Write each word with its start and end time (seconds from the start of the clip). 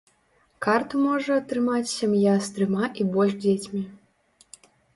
Карту 0.65 0.95
можа 1.01 1.31
атрымаць 1.41 1.93
сям'я 1.99 2.33
з 2.47 2.57
трыма 2.57 2.85
і 3.01 3.07
больш 3.13 3.39
дзецьмі. 3.47 3.87